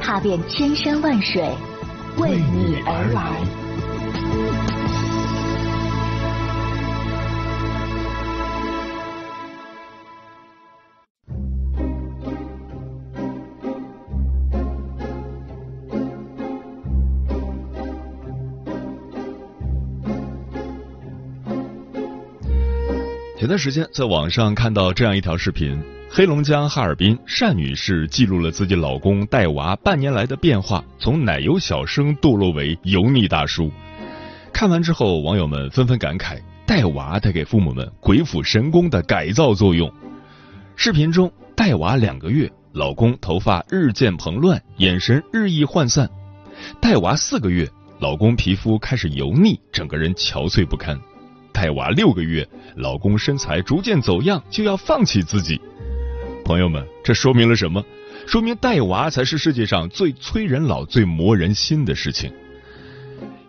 [0.00, 1.42] 踏遍千山万水，
[2.16, 3.20] 为你而来。
[23.38, 25.82] 前段时间在网上看到这样一条视频：
[26.12, 33.70] 黑龙江哈尔滨单女士记录了自己老公带娃半年来的变化，从奶油小生堕落为油腻大叔。
[34.52, 39.88] 看完之后，网友们纷纷感慨：带娃带给父母们鬼斧神工的改造作用。
[40.74, 46.08] 视频中，带娃两个月，老公头发日渐蓬乱，眼神日益涣散；
[46.80, 50.98] 带娃四个月，老公皮肤开始油腻，整个人憔悴不堪。
[51.52, 55.60] 带娃六个月，老公身材逐渐走样，就要放弃自己。
[56.50, 57.80] 朋友们，这说明了什么？
[58.26, 62.28] 说明带娃才是世界上最催人老、最磨人心的事情。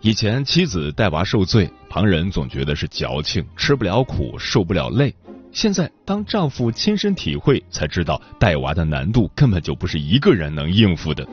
[0.02, 5.12] 以前妻子带娃受罪，旁人总觉得是矫情，吃不了苦，受不了累。
[5.50, 11.26] 现在当丈夫亲身体会，才知道带娃的难度根本就不是一个人能应付的。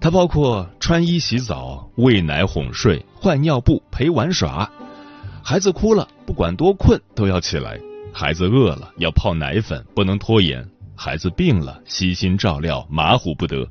[0.00, 4.66] 它包括穿衣、洗澡、喂奶、哄睡、换尿布、陪玩耍。
[5.44, 7.78] 孩子哭了，不管多困都要起来；
[8.14, 10.64] 孩子饿了，要泡奶粉，不能拖延；
[10.96, 13.68] 孩子病了，悉心照料，马虎不得。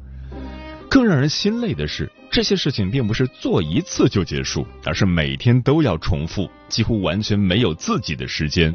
[0.89, 8.73] 更让人心累的是，这些事情并不是做一次就结束，而是每天都要重复，几乎完全没有自己的时间。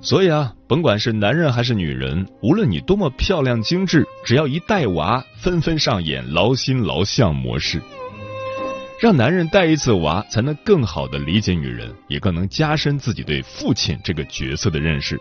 [0.00, 7.82] 所以啊，甭管是男人还是女人，无论你多么漂亮精致，只要一带娃，纷纷上演劳心劳相模式。
[9.00, 15.20] 让男人带一次娃，才能更好的理解女人，也更能加深自己对父亲这个角色的认识。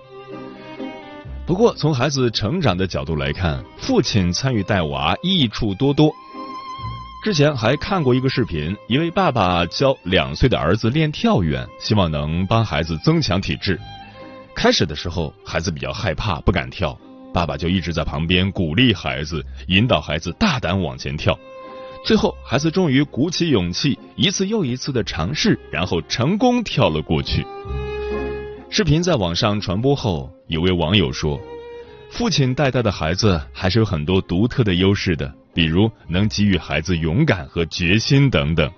[1.45, 6.11] 不过，从孩子成长的角度来看，父亲参与带娃益处多多。
[7.23, 13.79] 之前还看过一个视频，一位爸爸教两岁的儿子练跳远，希望能帮孩子增强体质。
[14.55, 16.97] 开始的时候，孩子比较害怕，不敢跳，
[17.33, 21.37] 爸爸就一直在旁边鼓励孩子，引导孩子大胆往前跳。
[22.05, 27.45] 最后，孩子终于鼓起勇气，一次又一次的尝试，然后成功跳了过去。
[28.73, 31.37] 视频在网上传播后，有位网友说
[32.09, 38.71] ：“父亲带大的孩子还是有很多独特的优势的，比如能给予孩子勇敢和决心等等。”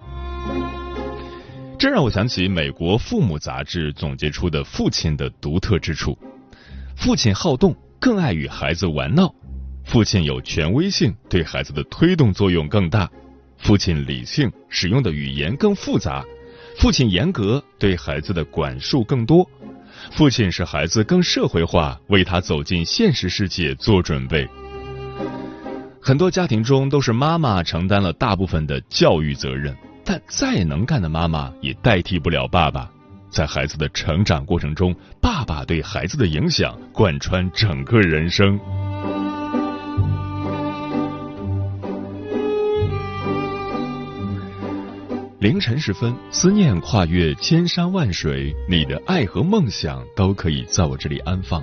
[1.77, 6.17] 这让我想起美国《父母》杂志总结出的父亲的独特之处：
[6.95, 9.31] 父亲好动，更爱与孩子玩闹。
[9.85, 13.05] 父亲有权威性，对孩子的推动作用更大；
[13.59, 16.23] 父亲理性，使用的语言更复杂；
[16.79, 19.45] 父亲严格，对孩子的管束更多；
[20.11, 24.47] 父亲使孩子更社会化，为他走进现实世界做准备。
[26.01, 32.89] 很多家庭中都是妈妈承担了大部分的教育责任，但再能干的妈妈也代替不了爸爸。
[33.29, 38.59] 在孩子的成长过程中，爸爸对孩子的影响贯穿整个人生。
[45.43, 51.61] 凌晨时分，思念跨越千山万水，你的爱和梦想都可以在我这里安放。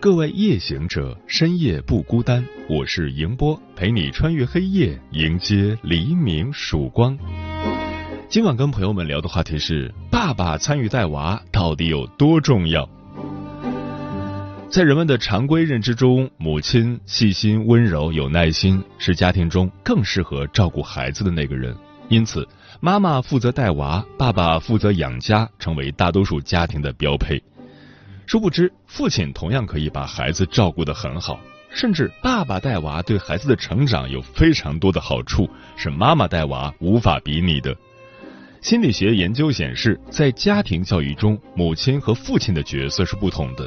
[0.00, 7.16] 各位夜行者，深夜不孤单，我是迎波，陪你穿越黑夜，迎接黎明曙光。
[8.28, 12.90] 今晚跟朋友们聊的话题是：爸爸参与带娃到底有多重要？
[14.68, 21.76] 在人们的常规认知中，母亲细心、温柔、有耐心，是家庭中更适合照顾孩子的那个人，
[22.08, 22.44] 因此。
[22.84, 27.42] 妈妈负责带娃，爸爸负责养家，成为大多数家庭的标配。
[28.26, 31.40] 殊不知，父亲同样可以把孩子照顾得很好，
[31.70, 35.48] 甚至爸爸带娃对孩子的成长有非常多的好处，
[35.78, 37.74] 是妈妈带娃无法比拟的。
[38.60, 43.66] 心理学研究显示，在家庭教育中，母亲和父亲的角色是不同的。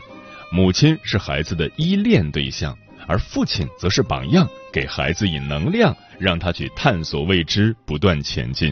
[0.52, 2.78] 母亲是孩子的依恋对象，
[3.08, 8.72] 而父亲则是榜样，给孩子以能量，让他去探索未知，不断前进。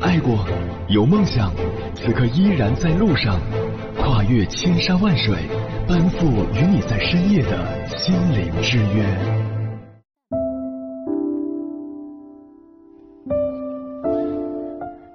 [0.00, 0.46] 爱过，
[0.88, 1.52] 有梦想，
[1.94, 3.40] 此刻依然在路上，
[3.96, 5.34] 跨越千山万水，
[5.88, 9.04] 奔赴与你在深夜的心灵之约。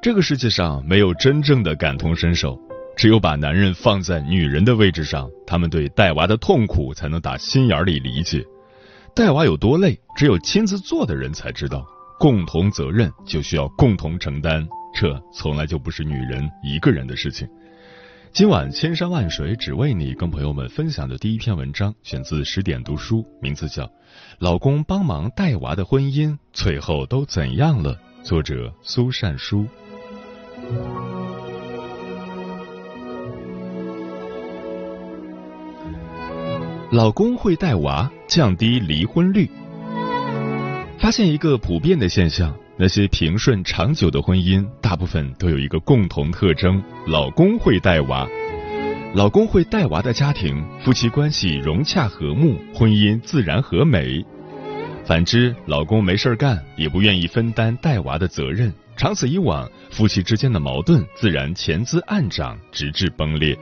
[0.01, 2.59] 这个世界上没有真正的感同身受，
[2.97, 8.43] 只有把男人放在女人的位置上，他们对带娃的痛苦才能打心眼里理解。
[9.15, 11.85] 带娃有多累，只有亲自做的人才知道。
[12.23, 17.45] 共同责任就需要共同承担，这从来就不是女人一个人的事情。
[18.31, 23.83] 今晚千山万水只为你，跟朋友们分享的第一篇文章，选自十点读书，名字叫
[24.39, 27.93] 《老公帮忙带娃的婚姻最后都怎样了》，
[28.23, 29.67] 作者苏善书。
[36.89, 39.51] 老公会带娃，降低离婚率。
[41.03, 48.25] 发现一个普遍的现象：那些平顺长久的婚姻，大部分都有一个共同特征——老公会带娃。
[49.13, 54.25] 老公会带娃的家庭，夫妻关系融洽和睦，婚姻自然和美。
[55.03, 63.57] 反之，老公没事干，也不愿意分担带娃的责任，长此以往，夫妻之间的矛盾自然潜滋暗长，直至崩裂。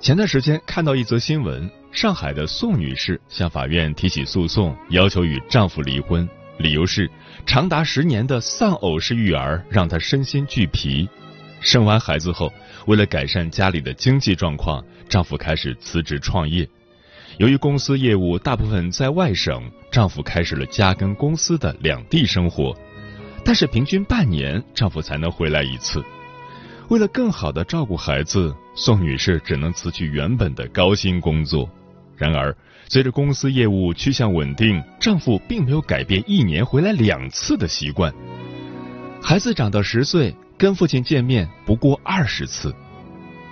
[0.00, 7.10] 前段时间看到一则新闻，上海的宋女士向法院提起诉讼，要求与丈夫离婚，理由是
[7.46, 11.08] 长达十年的丧偶式育儿让她身心俱疲。
[11.60, 12.52] 生完孩子后，
[12.86, 16.68] 为了改善家里的经济状况，丈夫开始辞职创业。
[17.38, 22.76] 由于公司业务大部分在外省，丈夫开始了家跟公司的两地生活，
[23.42, 26.04] 但是平均半年丈夫才能回来一次。
[26.88, 31.68] 为了更好的照顾孩子，宋女士只能辞去原本的高薪工作。
[32.16, 32.54] 然而，
[32.88, 38.12] 随着公司业务趋向稳定，丈夫并没有改变一年回来两次的习惯。
[39.22, 42.74] 孩子长到十岁，跟父亲见面不过二十次。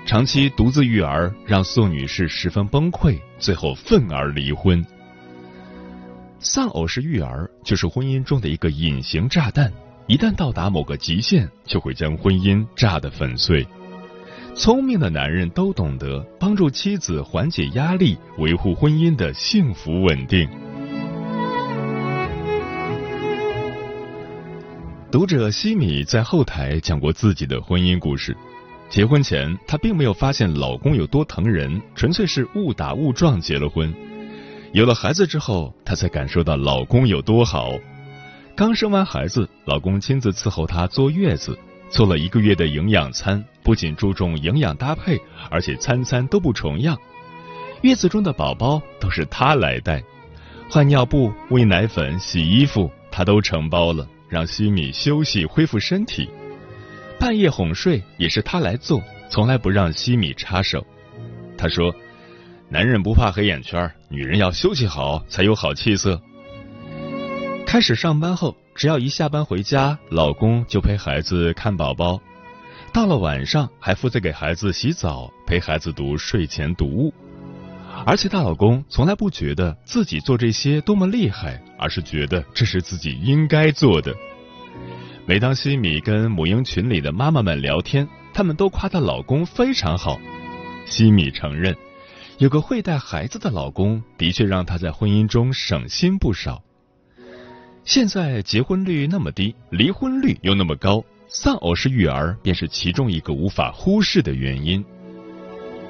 [0.05, 4.85] 长期独自育儿让宋女士十分崩溃，最后愤而离婚。
[6.41, 9.73] 丧偶式育儿就是婚姻中的一个隐形炸弹。
[10.09, 13.65] 一旦到达某个极限，就会将婚姻炸得粉碎。
[14.55, 20.47] 聪明的男人都懂得帮助妻子缓解压力，维护婚姻的幸福稳定。
[25.11, 28.37] 读者西米在后台讲过自己的婚姻故事。
[28.91, 33.93] 结婚前，她并没有发现老公有多疼人，纯粹是误打误撞结了婚。
[34.73, 37.73] 有了孩子之后，她才感受到老公有多好。
[38.55, 41.59] 刚生完孩子，老公亲自伺候她坐月子，
[41.93, 46.99] 做了一个月的营养餐，不仅注重营养搭配，而且餐餐都不重样。
[47.83, 50.03] 月子中的宝宝都是他来带，
[50.71, 56.29] 换尿布、喂奶粉、洗衣服，他都承包了，让西米休息恢复身体。
[57.21, 60.85] 半夜哄睡也是他来做，从来不让西米插手。
[61.59, 61.95] 他说
[62.71, 66.21] ：“男人不怕黑眼圈，女人要休息好才有好气色。”
[67.67, 72.21] 开始上班后，只要一下班回家，老公就陪孩子看宝宝，
[72.93, 77.13] 到了晚上还负责给孩子洗澡，陪孩子读睡前读物。
[78.07, 84.15] 而且大老公从来不觉得自己做这些多么厉害，而是觉得这是自己应该做的。
[85.27, 90.19] 每当西米跟母婴群里的妈妈们聊天，他们都夸她老公非常好。
[90.87, 91.77] 西米承认，
[92.39, 96.63] 有个会带孩子的老公，的确让她在婚姻中省心不少。
[97.85, 104.85] 现在结婚率那么低，离婚率又那么高，丧偶式育儿便是其中一个无法忽视的原因。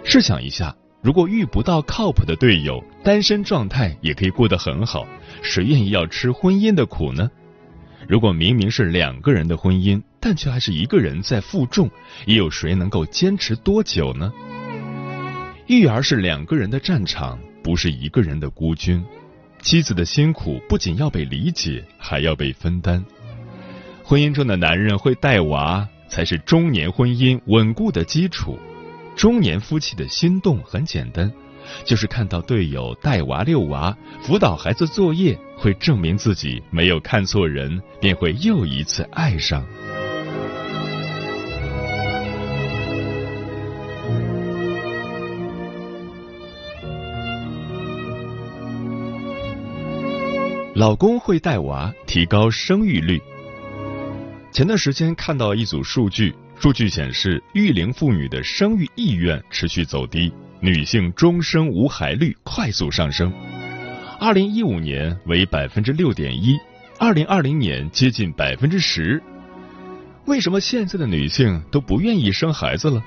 [0.02, 5.06] 试想一下，如果遇不到靠谱的队友，单身状态也可以过得很好，
[5.42, 7.30] 谁愿意要吃婚姻的苦呢？
[8.08, 11.90] 如果明明是两个人的婚姻，但却还是一个人在负重，
[12.24, 14.32] 又有谁能够坚持多久呢？
[15.66, 19.04] 育儿是两个人的战场，不是一个人的孤军。
[19.62, 23.02] 妻子的辛苦不仅要被理解，还要被分担。
[24.02, 28.58] 婚姻中的男人会带娃，才是中年婚姻稳固的基础。
[29.14, 31.32] 中年夫妻的心动很简单，
[31.84, 39.64] 就是看到队友带娃遛娃、辅导孩子作业，会证明自己没有看错人，便会又一次爱上。
[50.82, 53.22] 老公会带娃，提高生育率。
[54.50, 63.32] 前段时间看到一组数据，数据显示育龄妇女的生育意愿持续走低，女性终生无孩率快速上升。
[64.18, 66.58] 二零一五年为百分之六点一，
[66.98, 69.22] 二零二零年接近百分之十。
[70.24, 73.00] 为什么现在的女性都不愿意生孩子了？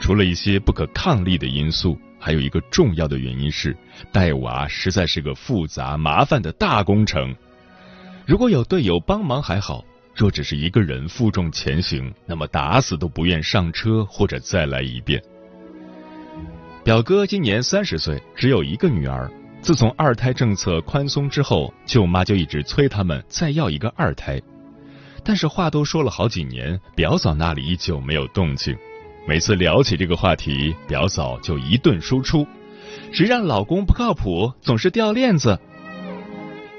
[0.00, 1.98] 除了一些不可抗力的因素。
[2.20, 3.74] 还有一个重要的原因是，
[4.12, 7.34] 带娃实在是个复杂麻烦的大工程。
[8.26, 9.82] 如果有队友帮忙还好，
[10.14, 15.20] 若只是一个人负重前行，那么打死都不愿上车或者再来一遍。
[16.84, 19.30] 表哥今年三十岁，只有一个女儿。
[19.62, 24.40] 自从二胎政策宽松之后，舅妈就一直催他们再要一个二胎。
[25.22, 28.76] 但是话都说了好几年，表嫂那里依旧没有动静。
[29.26, 32.46] 每次聊起这个话题，表嫂就一顿输出，
[33.12, 35.58] 谁让老公不靠谱，总是掉链子。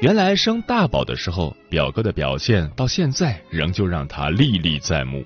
[0.01, 5.23] 原来生大宝的时候，表哥的表现到现在仍旧让她历历在目。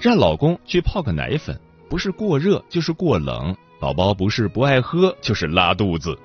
[0.00, 6.18] 让老公去泡个奶粉，不是过热就是过冷；宝宝不是不爱喝就是拉肚子。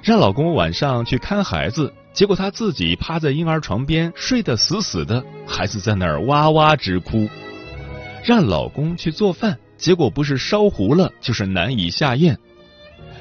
[0.00, 7.28] 让老公晚上去看孩子，结果他自己趴在婴儿床边睡得死死的，孩子在那儿哇哇直哭。
[8.24, 12.36] 让老公去做饭，结果不是烧糊了，就是难以下咽。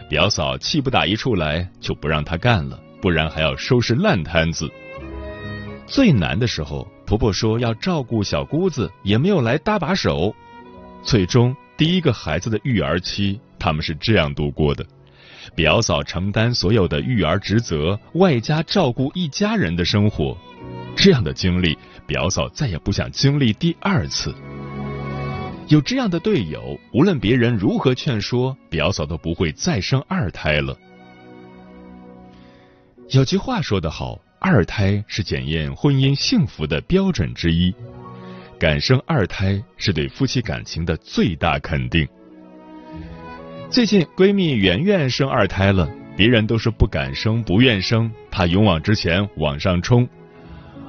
[0.10, 4.70] 表嫂气不打一处来，就不让他干了，不然还要收拾烂摊子。
[5.86, 10.34] 最难的时候，婆婆说要照顾小姑子，也没有来搭把手。
[11.04, 14.86] 最终，第一个孩子的育儿期，他们是这样度过的：
[15.56, 20.38] 表嫂承担所有的育儿职责，外加照顾一家人的生活。
[20.96, 24.34] 这样的经历，表嫂再也不想经历第二次。
[25.68, 30.78] 有这样的队友，无论别人如何劝说，表嫂都不会再生二胎了。
[33.10, 37.76] 有句话说得好，二胎是检验婚姻幸福的标准之一，
[38.58, 42.08] 敢生二胎是对夫妻感情的最大肯定。
[43.70, 50.08] 最近闺蜜圆圆生二胎了，别人都是不敢生、不愿生，她勇往直前往上冲。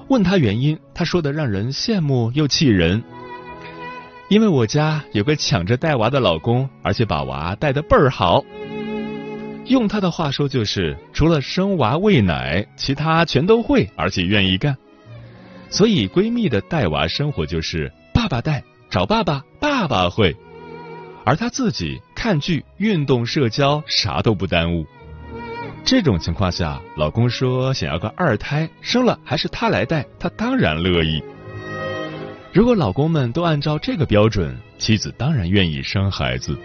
[0.08, 3.02] 问她原因，她说的让人羡慕又气人。
[4.28, 8.44] 因为我家有个抢着带娃的老公，而且把娃带的倍儿好。
[9.64, 14.76] 用他的话说就是，除了生娃喂奶，其他全都会，而且愿意干。
[15.70, 20.34] 所以闺蜜的带娃生活就是爸爸带，找爸爸，爸爸会。
[21.24, 24.86] 而她自己看剧、运动、社交，啥都不耽误。
[25.84, 31.22] 这种情况下，老公说想要个二胎，生了还是他来带，她当然乐意。
[32.50, 36.58] 如果老公们都按照这个标准，妻子当然愿意生孩子。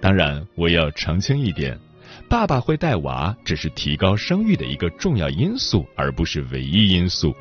[0.00, 1.76] 当然，我要澄清一点，
[2.28, 7.34] 爸爸会带娃只是提高生育的一个重要因素，而不是唯一因素。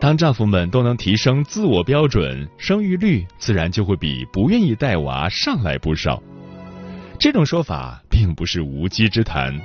[0.00, 6.20] 当丈夫们都能提升自我标准，生育率自然就会比不愿意带娃上来不少。
[7.20, 9.56] 这种说法并不是无稽之谈。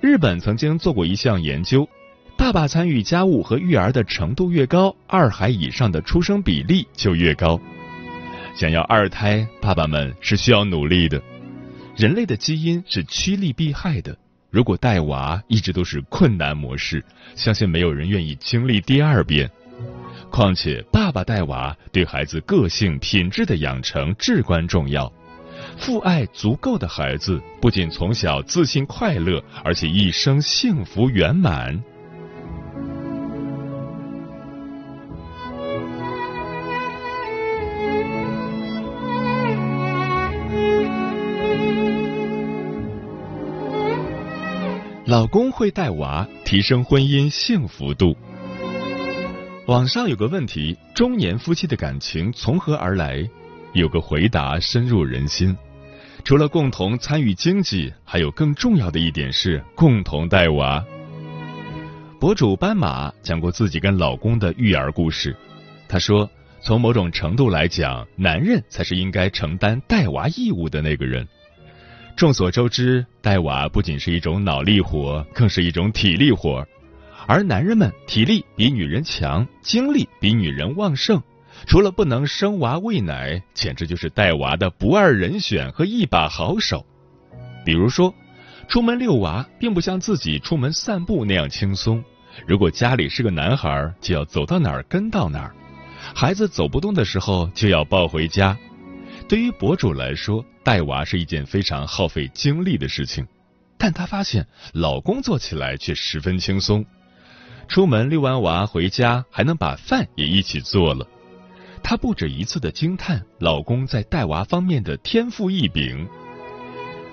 [0.00, 1.88] 日本曾经做过一项研究。
[2.36, 7.58] 爸爸参与家务和育儿的程度越高，二孩以上的出生比例就越高。
[8.54, 11.20] 想要二胎，爸爸们是需要努力的。
[11.96, 14.16] 人类的基因是趋利避害的，
[14.50, 17.02] 如果带娃一直都是困难模式，
[17.34, 19.50] 相信没有人愿意经历第二遍。
[20.30, 25.10] 况且，爸爸带娃对孩子个性品质的养成至关重要。
[25.78, 31.80] 父爱足够的孩子，不仅从小自信快乐，而且一生幸福圆满。
[45.14, 48.16] 老公会带娃，提升婚姻幸福度。
[49.68, 53.24] 网上有个问题：中年夫妻的感情从何而来？
[53.74, 55.56] 有个回答深入人心：
[56.24, 60.84] 除了共同参与经济，还有更重要的一点是共同带娃。
[62.18, 65.36] 博主斑马讲过自己跟老公的育儿故事。
[65.88, 66.28] 他说，
[66.60, 71.24] 从某种程度来讲，男人才是应该承担带娃义务的那个人。
[72.16, 76.64] 众所周知，带娃不仅是一种脑力活，更是一种体力活。
[77.26, 81.20] 而男人们体力比女人强，精力比女人旺盛，
[81.66, 86.86] 除了不能生娃喂奶，简直就是带娃的不二人选和一把好手。
[87.64, 88.14] 比如说，
[88.68, 92.02] 出门遛娃并不像自己出门散步那样轻松。
[92.46, 95.50] 如果家里是个男孩，就要走到哪儿跟到哪儿；
[96.14, 98.56] 孩子走不动的时候，就要抱回家。
[99.28, 103.26] 对于博主来说，带娃是一件非常耗费精力的事情，
[103.76, 106.84] 但她发现老公做起来却十分轻松。
[107.68, 111.06] 出门遛完娃回家，还能把饭也一起做了。
[111.82, 116.08] 她不止一次的惊叹老公在带娃方面的天赋异禀。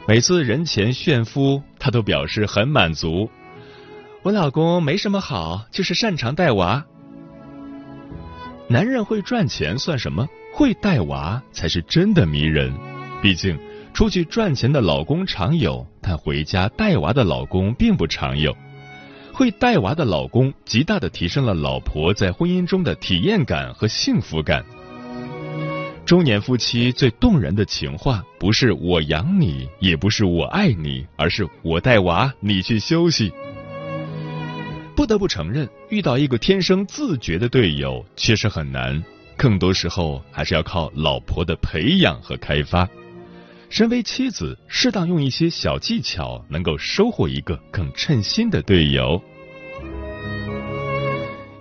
[0.07, 3.29] 每次人前炫夫，她都表示很满足。
[4.23, 6.85] 我老公没什么好，就是擅长带娃。
[8.69, 10.27] 男人会赚钱算什么？
[10.53, 12.73] 会带娃才是真的迷人。
[13.21, 13.57] 毕竟
[13.93, 18.55] 出去赚钱的老公常有，但回家带娃的老公并不常有。
[19.33, 24.63] 会带娃的老公，极大的提升了老婆在婚姻中的体验感和幸福感。
[26.05, 33.31] 中年夫妻最动人的情话，不是我养你，也不是我爱你，而是我带娃，你去休息。
[34.95, 39.01] 不得不承认，遇到一个天生自觉的队友确实很难，
[39.37, 42.87] 更多时候还是要靠老婆的培养和开发。
[43.71, 49.19] 身为妻子，适当用一些小技巧，能够收获一个更称心的队友。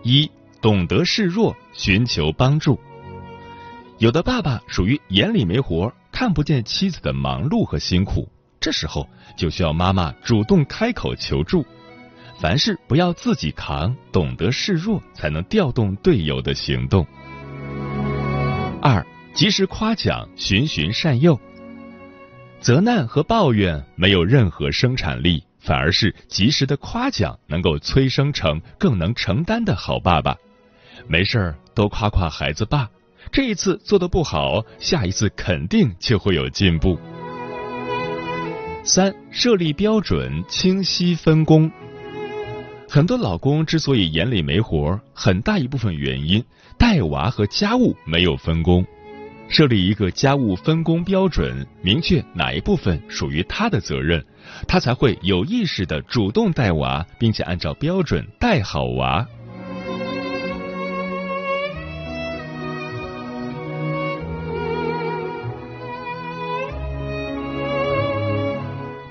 [0.03, 0.29] 一，
[0.61, 2.77] 懂得示弱，寻求帮助。
[3.99, 11.65] 有的爸爸属于眼里没活，看不见妻子的忙碌和辛苦，这时候就需要妈妈主动开口求助。
[12.41, 17.07] 凡事不要自己扛，懂得示弱，才能调动队友的行动。
[18.83, 21.39] 二，及时夸奖，循循善诱。
[22.61, 30.37] 责难和抱怨没有任何生产力，反而是及时的夸奖能够催生成更能承担的好爸爸。
[31.09, 32.89] 没事儿多夸夸孩子爸，
[33.33, 36.99] 这一次做的不好，下一次肯定就会有进步。
[38.85, 41.71] 三、设立标准，清晰分工。
[42.89, 46.45] 很多老公之所以眼里没活，很大一部分原因
[46.77, 48.85] 带娃和家务没有分工。
[49.51, 54.25] 设立一个家务分工标准，明确哪一部分属于他的责任，
[54.69, 59.27] 他才会有意识的主动带娃，并且按照标准带好娃。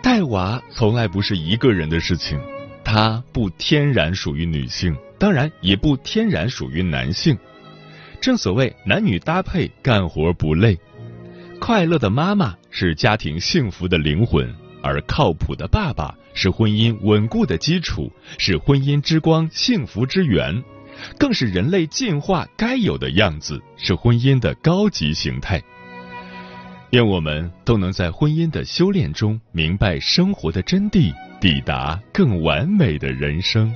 [0.01, 2.39] 带娃从来不是一个人的事情，
[2.83, 7.37] 它不天然属于女性，当然也不天然属于男性。
[8.21, 10.77] 正所谓男女搭配，干活不累。
[11.59, 20.63] 快乐的妈妈是家庭幸福的灵魂，而靠谱的爸爸是婚姻稳固的基础，是婚姻之光、幸福之源，
[21.17, 25.61] 更是人类进化该有的样子，是婚姻的高级形态。
[26.91, 33.75] 愿我们都能在婚姻的修炼中明白生活的真谛，抵达更完美的人生。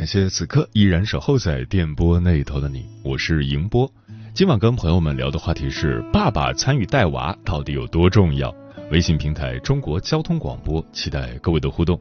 [0.00, 3.86] 感谢此刻依然守候在电波那头的你，我是迎波。
[4.32, 8.50] 今晚跟朋友们聊的话题是：爸爸参与带娃到底有多重要？
[8.90, 12.00] 微信平台中国交通广播，期待各位的互动。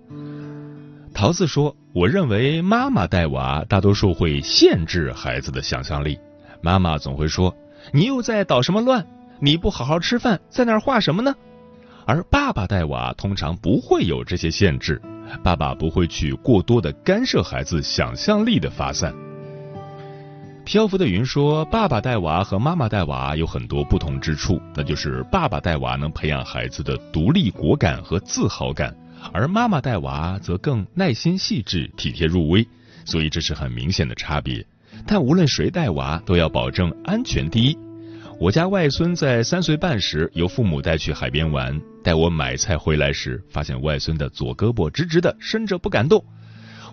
[1.13, 6.17] 桃子说：“我认为妈妈带娃大多数会限制孩子的想象力，
[6.61, 7.53] 妈妈总会说
[7.91, 9.05] ：‘你又在捣什么乱？
[9.41, 11.35] 你不好好吃饭，在那儿画什么呢？’
[12.07, 15.01] 而爸爸带娃通常不会有这些限制。”
[15.43, 19.13] 爸爸不会去过多的干涉孩子想象力的发散。
[20.65, 28.95] 漂浮的云说：“爸爸带娃和妈妈带娃有很多不同之处，那就是爸爸带娃能培养孩子的独立果敢和自豪感，
[29.33, 32.67] 而妈妈带娃则更耐心细致、体贴入微，
[33.03, 34.63] 所以这是很明显的差别。
[35.07, 37.77] 但无论谁带娃，都要保证安全第一。”
[38.39, 46.23] 我家外孙在三岁半时由父母带去海边玩，带我买菜回来时，发现外孙的左胳膊直直的伸着不敢动。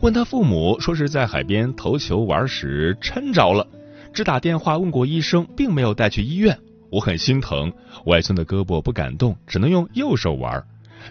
[0.02, 3.66] 问他父母，说是在海边投球玩时抻着了，
[4.12, 6.58] 只打电话问过医生，并没有带去医院。
[6.90, 7.72] 我很心疼
[8.04, 10.62] 外孙的胳膊不敢动，只能用右手玩。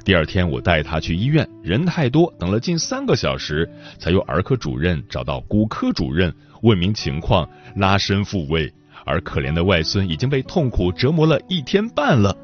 [0.04, 8.72] 第二天我带他去医院，人太多，等了近三个小时，才由儿科主任找到骨科主任问明情况，拉伸复位。
[9.06, 12.36] 而可怜的外孙已经被痛苦折磨了一天半了。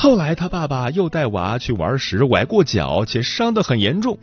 [0.00, 4.16] 后来他爸爸又带娃去玩时崴过脚，且伤得很严重。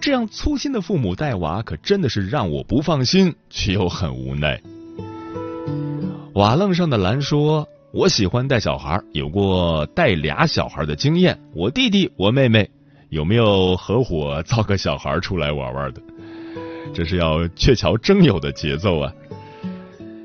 [0.00, 4.58] 这样粗心的父母带娃，可真的是让我不放心，却又很无奈。
[6.32, 11.38] 瓦楞上的蓝说：“我喜欢带小孩，有过带俩小孩的经验。
[11.54, 12.70] 我弟弟，我妹妹，
[13.10, 16.00] 有没有合伙造个小孩出来玩玩的？
[16.94, 19.12] 这是要鹊桥征友的节奏啊！”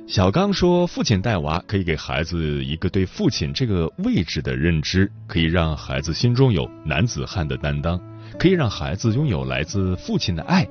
[0.07, 7.99] 小刚说：“父亲带娃可以给孩子一个对父亲这个位置的认知，可以让孩子心中有男子汉的担当，
[8.37, 10.67] 可以让孩子拥有来自父亲的爱。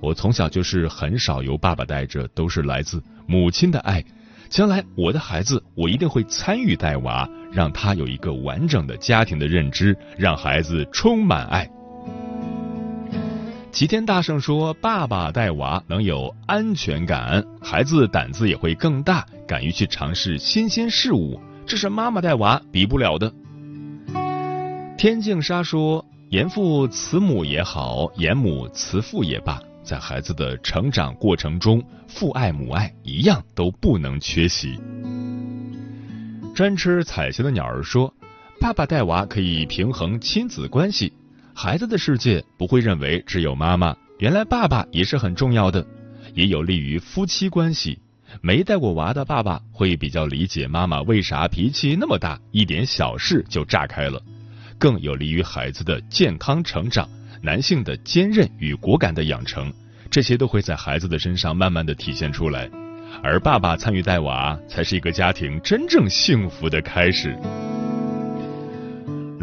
[0.00, 4.04] 我从小就是很少由爸爸带着，都是来自母亲的爱。
[4.48, 11.68] 将来我的孩子，我一定会参与带娃，让他有一个完整的家庭的认知，让孩子充满爱。”
[13.76, 23.30] 齐天大圣说：“爸爸带娃能有安全感，孩子胆子也会更大，敢于去尝试新鲜事物，这是妈妈带娃比不了的。”
[24.96, 34.80] 天净沙说：“严父慈母也好，严母慈父也罢，在孩子的成长过程中，父爱母爱一样都不能缺席。”
[36.56, 38.14] 专吃彩霞的鸟儿说
[38.58, 41.12] ：“爸爸带娃可以平衡亲子关系。”
[41.58, 45.84] 孩子的世界不会认为只有妈妈，原来爸爸也是很重要的，
[46.34, 47.98] 也有利于夫妻关系。
[48.42, 54.20] 没带过娃的爸爸会比较理解妈妈为啥脾气那么大，一点小事就炸开了，
[54.76, 57.08] 更有利于孩子的健康成长。
[57.40, 59.72] 男性的坚韧与果敢的养成，
[60.10, 62.68] 这些都会在孩子的身上慢慢的体现出来。
[63.22, 67.34] 而爸爸参与带娃，才是一个家庭真正幸福的开始。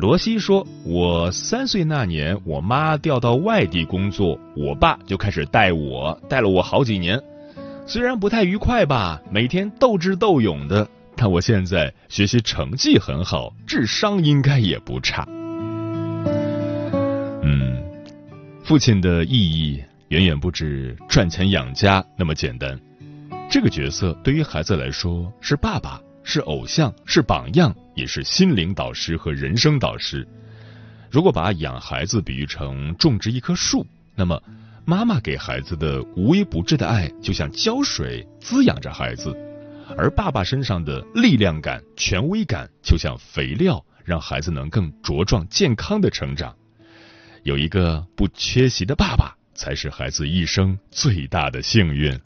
[0.03, 7.17] 罗西说：“我三岁那年，我妈调到外地工作，我爸就开始带我，带了我好几年。
[7.85, 10.85] 虽然不太愉快吧，每天斗智斗勇的，
[11.15, 15.25] 但我现在学习成绩很好，智商应该也不差。
[17.41, 17.81] 嗯，
[18.61, 22.77] 父亲的意义远远不止赚钱养家那么简单。
[23.49, 30.27] 这个角色对于孩子来说是爸爸。”是偶像，是榜样，也是心灵导师和人生导师。
[31.11, 34.41] 如果把养孩子比喻成种植一棵树，那么
[34.85, 39.31] 妈妈给孩子的无微不至的爱，就像浇水滋养着孩子；
[39.97, 46.55] 而爸爸身上的力量感、权威感，就像肥料，让孩子能更茁壮健康的成长。
[47.43, 52.19] 有一个不缺席的爸爸，才是孩子一生最大的幸运。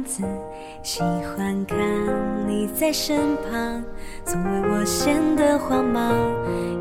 [0.00, 0.22] 样子，
[0.82, 1.76] 喜欢看
[2.48, 3.84] 你在身旁，
[4.24, 6.14] 总为我显得慌忙。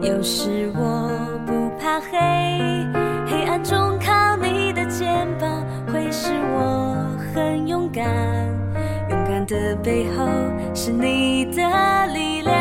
[0.01, 1.11] 有时我
[1.45, 2.17] 不怕黑，
[3.27, 6.95] 黑暗中靠你的肩膀，会使我
[7.33, 8.05] 很勇敢。
[9.09, 10.25] 勇敢的背后
[10.73, 12.58] 是你的力量。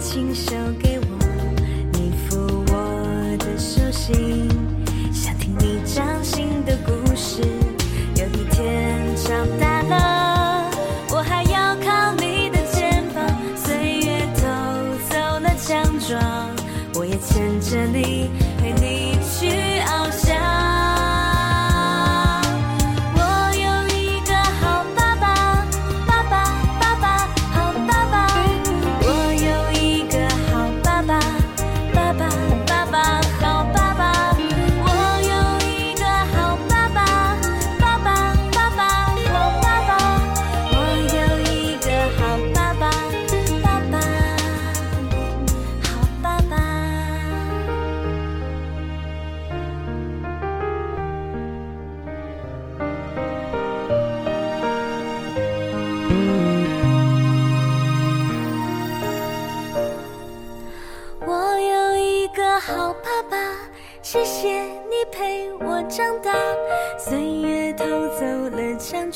[0.00, 0.97] 亲手给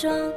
[0.03, 0.33] 装